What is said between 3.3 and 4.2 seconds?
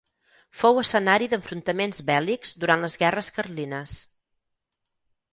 carlines.